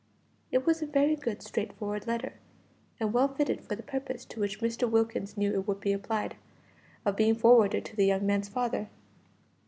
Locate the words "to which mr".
4.25-4.89